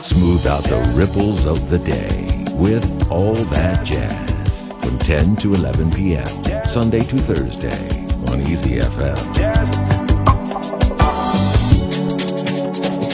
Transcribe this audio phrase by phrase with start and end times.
[0.00, 5.90] Smooth out the ripples of the day with All That Jazz from 10 to 11
[5.90, 6.24] p.m.
[6.64, 9.16] Sunday to Thursday on Easy FM.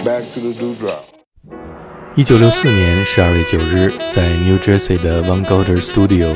[0.04, 1.04] Back to the dewdrop.
[2.16, 6.34] 一九六四年十二月九日，在 New Jersey 的 Van Goder Studio，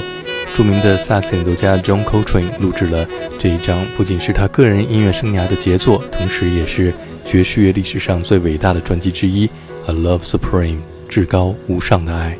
[0.55, 3.07] 著名的萨克斯演奏家 John Coltrane 录制了
[3.39, 6.95] 这一张不仅是他个人音乐生涯的杰作，同时也是
[7.27, 9.47] 爵士乐历史上最伟大的专辑之一，
[9.89, 10.77] 《A Love Supreme》
[11.09, 12.37] 至高无上的爱。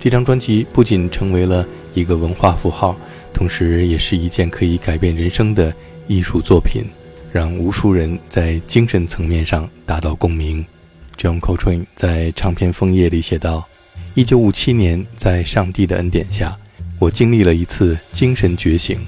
[0.00, 1.64] 这张专辑不仅成为了
[1.94, 2.96] 一个文化符号，
[3.32, 5.72] 同时也是一件可以改变人生的
[6.08, 6.84] 艺术作品，
[7.32, 10.66] 让无数人在精神层面上达到共鸣。
[11.16, 13.68] John Coltrane 在唱片枫叶里写道
[14.16, 16.56] ：“1957 年，在上帝的恩典下，
[16.98, 18.98] 我经历了一次精神觉醒，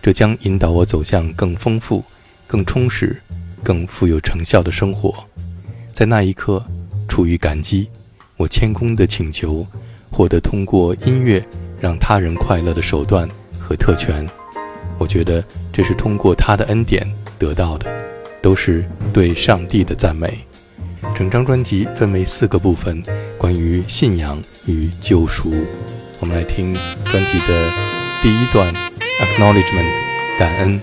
[0.00, 2.02] 这将引导我走向更丰富、
[2.46, 3.20] 更充实。”
[3.60, 5.12] 更富有成效的生活，
[5.92, 6.64] 在那一刻，
[7.08, 7.88] 出于感激，
[8.36, 9.66] 我谦恭地请求
[10.12, 11.44] 获得通过音乐
[11.80, 14.24] 让他人快乐的手段和特权。
[14.98, 17.04] 我觉得这是通过他的恩典
[17.38, 17.90] 得到的，
[18.42, 20.38] 都是对上帝的赞美。
[21.14, 23.02] 整张专辑分为四个部分，
[23.36, 25.52] 关于信仰与救赎。
[26.20, 27.72] 我们来听专辑的
[28.22, 28.72] 第一段
[29.20, 30.80] ：Acknowledgement，感恩。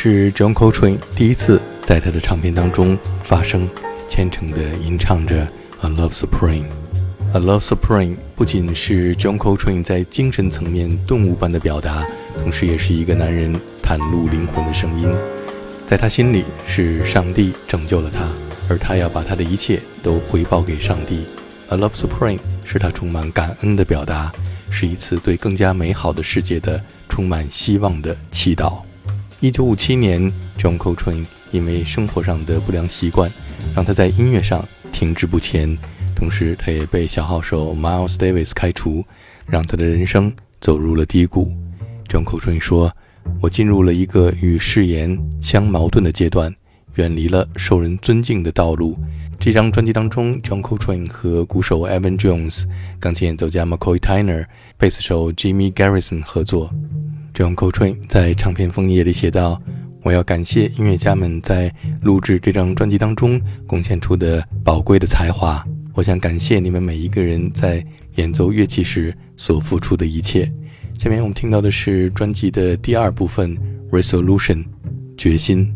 [0.00, 3.68] 是 John Coltrane 第一次在他的唱片当中发声，
[4.08, 5.44] 虔诚地吟唱着
[5.80, 6.62] 《A Love Supreme》。
[7.36, 12.06] 《A Love Supreme》不仅是 John Coltrane 在精神层面顿悟般的表达，
[12.40, 13.52] 同时也是一个男人
[13.82, 15.12] 袒露灵魂的声音。
[15.84, 18.28] 在他心里，是上帝拯救了他，
[18.68, 21.24] 而他要把他的一切都回报给上帝。
[21.74, 24.30] 《A Love Supreme》是他充满感恩的表达，
[24.70, 28.87] 是一次对更加美好的世界的充满希望的祈祷。
[29.40, 30.20] 一九五七年
[30.58, 33.30] ，John Coltrane 因为生活上的不良习惯，
[33.72, 35.78] 让他在音乐上停滞不前。
[36.16, 39.04] 同时，他也被小号手 Miles Davis 开除，
[39.46, 41.52] 让他的人生走入了低谷。
[42.08, 42.92] John Coltrane 说
[43.40, 46.52] ：“我进入了一个与誓言相矛盾的阶段，
[46.96, 48.98] 远离了受人尊敬的道路。”
[49.38, 52.64] 这张专辑当中，John Coltrane 和鼓手 Evan Jones、
[52.98, 54.46] 钢琴演奏家 McCoy Tyner、
[54.76, 56.74] 贝斯手 Jimmy Garrison 合作。
[57.38, 59.62] John Coltrane 在唱片封页里写道
[60.02, 65.64] ：“我要感谢音乐家们在录制这张专辑当中贡献出的宝贵的才华。
[65.94, 67.86] 我想感谢你们每一个人在
[68.16, 70.52] 演奏乐器时所付出的一切。”
[70.98, 73.56] 下面我们听到的是专辑的第二部分
[73.92, 74.56] 《Resolution》，
[75.16, 75.72] 决心。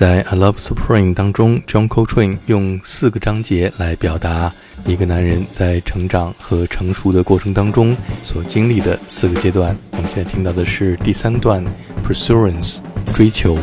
[0.00, 4.50] 在《I Love Supreme》当中，John Coltrane 用四个章节来表达
[4.86, 9.76] 一个男人在成长和成熟的过程当中所经历的四个阶段。
[9.90, 11.62] 我们现在听到的是第三段
[12.02, 12.78] ，Pursuance，
[13.12, 13.58] 追求。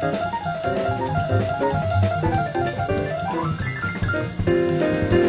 [0.00, 0.22] Thank
[5.12, 5.27] you.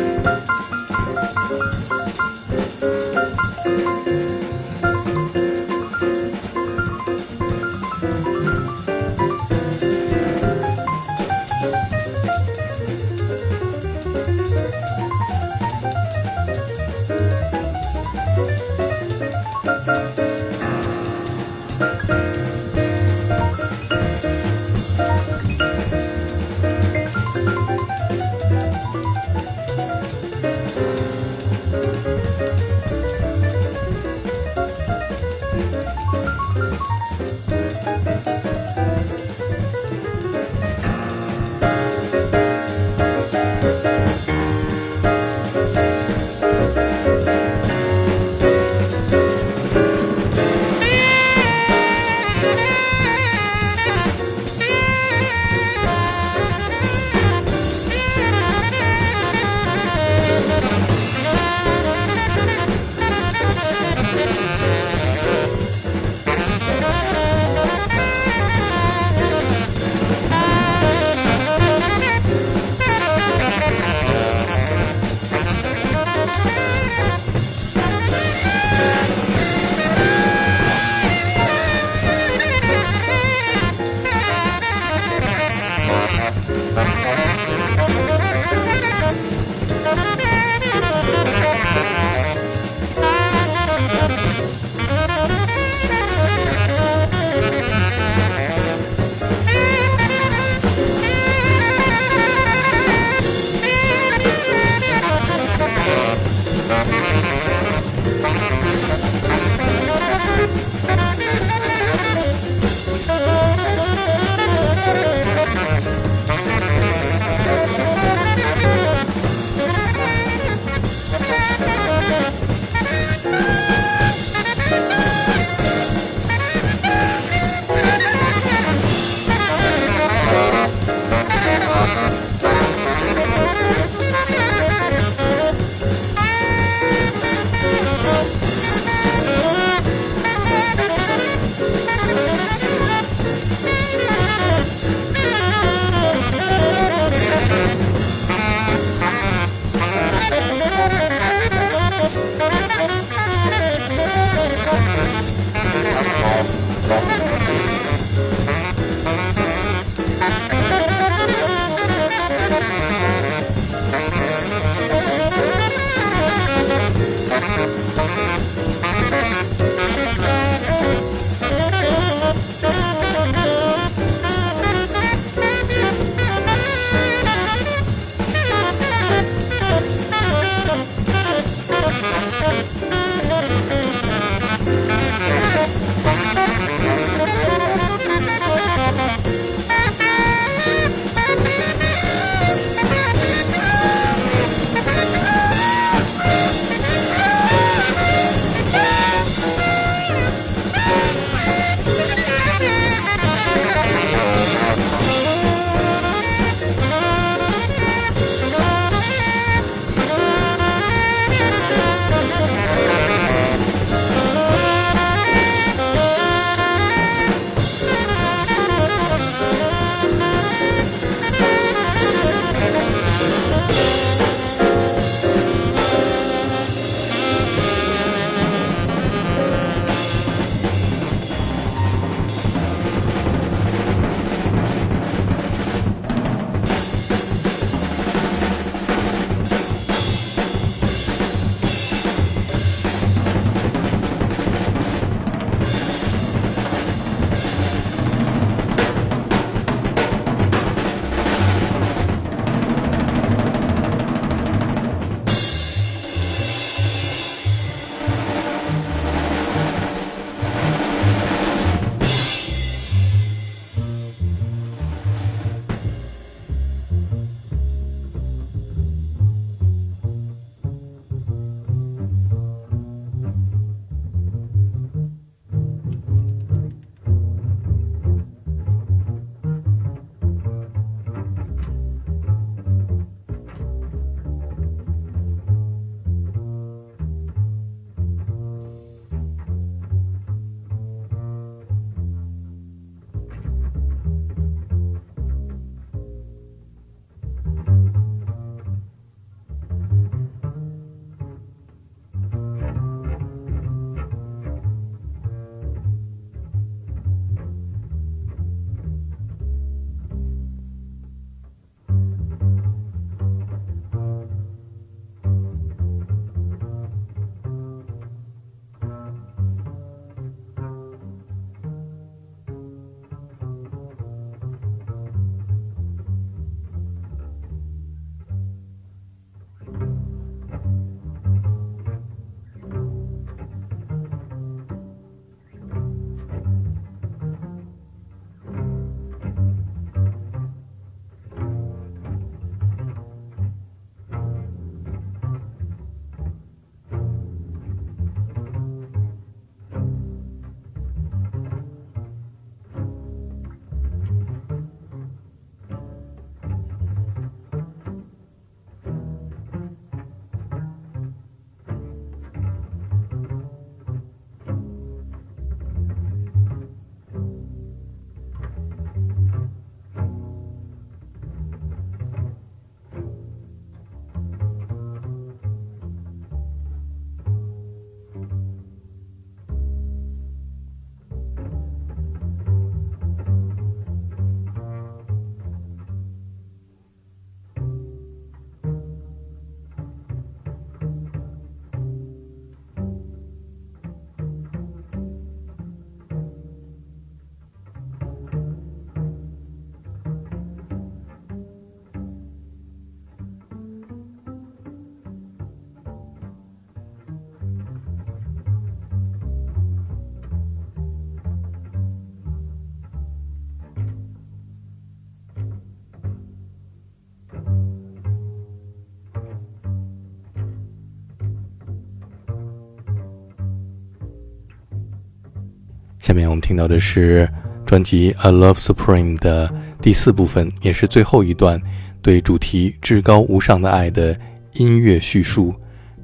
[426.09, 427.29] 下面我们听到的是
[427.65, 431.61] 专辑《A Love Supreme》的第四部分，也是最后一段
[432.03, 434.17] 对主题至高无上的爱的
[434.53, 435.55] 音乐叙述。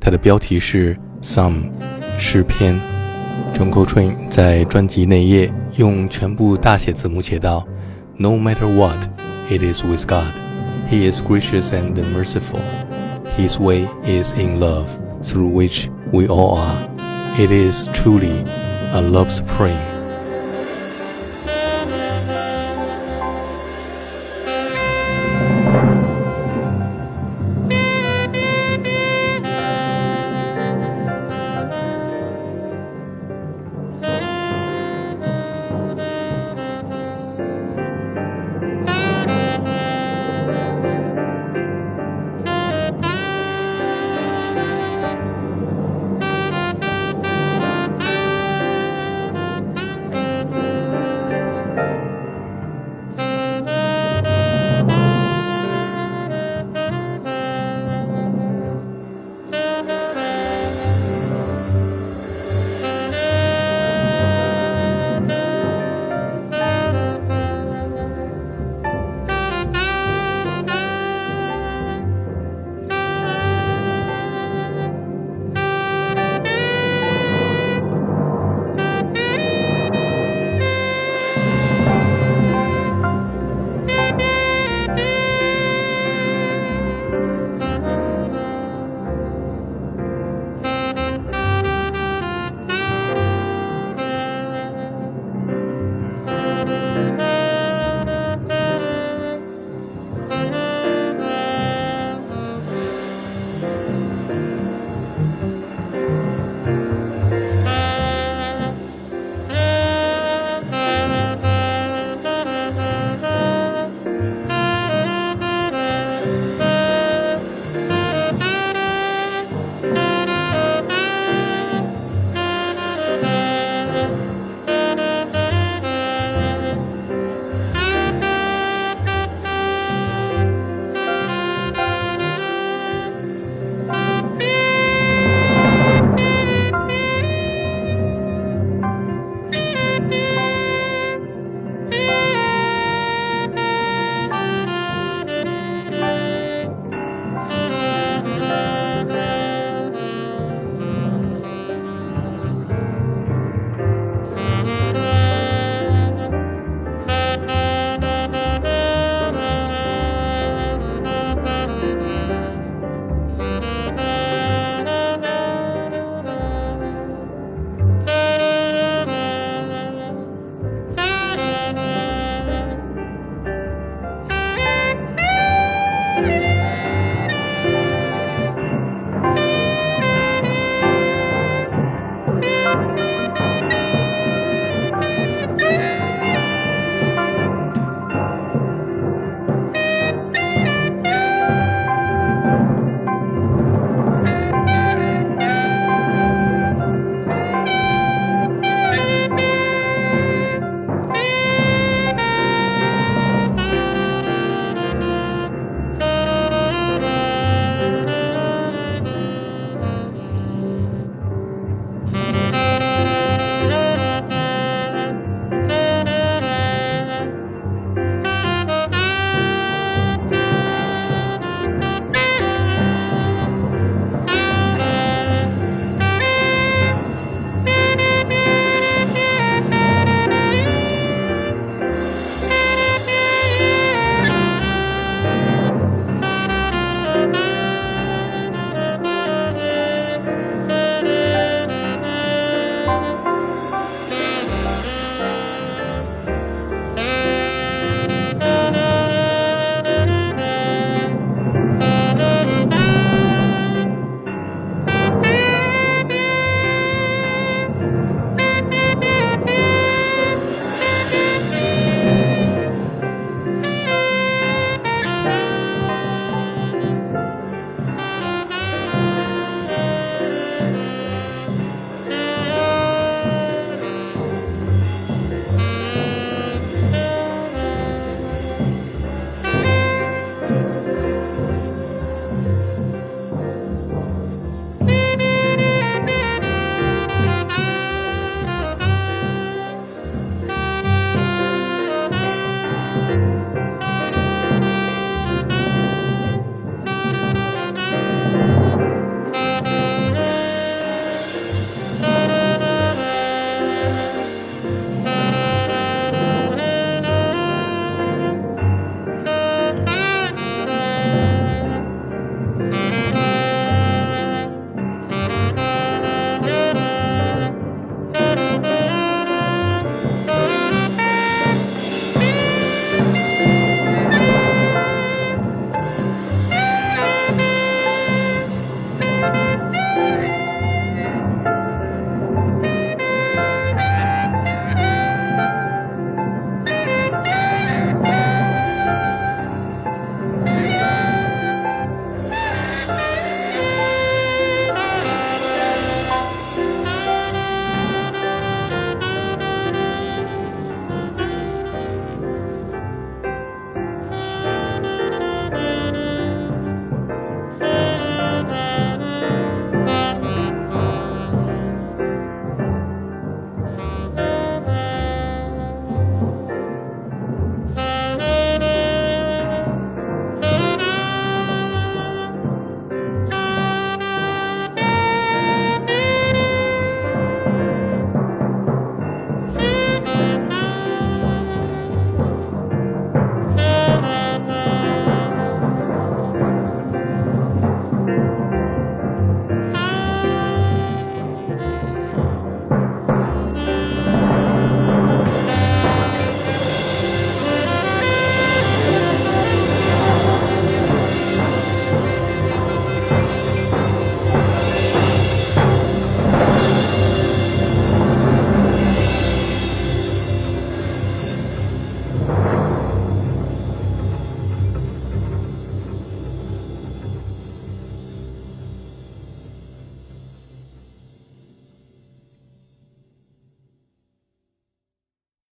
[0.01, 1.71] 它的标题是《Some
[2.19, 2.75] 诗篇》。
[3.53, 7.67] John Coltrane 在专辑内页用全部大写字母写道：“
[8.17, 8.97] No matter what,
[9.51, 10.33] it is with God.
[10.91, 12.61] He is gracious and merciful.
[13.37, 14.87] His way is in love,
[15.23, 16.89] through which we all are.
[17.39, 18.45] It is truly
[18.93, 19.94] a love supreme.”